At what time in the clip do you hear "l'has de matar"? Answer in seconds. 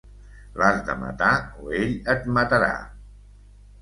0.61-1.29